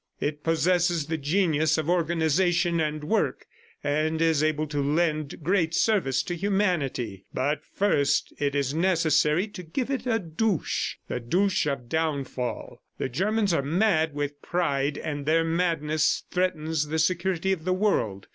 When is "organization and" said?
1.87-3.03